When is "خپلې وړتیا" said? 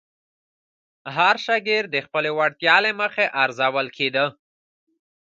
2.05-2.75